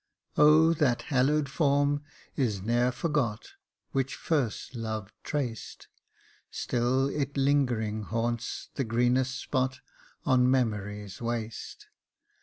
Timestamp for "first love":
4.15-5.13